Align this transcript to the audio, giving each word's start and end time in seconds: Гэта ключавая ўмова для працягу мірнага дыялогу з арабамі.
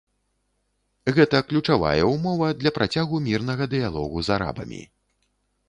Гэта 1.17 1.41
ключавая 1.49 2.03
ўмова 2.13 2.49
для 2.63 2.73
працягу 2.79 3.21
мірнага 3.29 3.63
дыялогу 3.77 4.17
з 4.29 4.37
арабамі. 4.41 4.83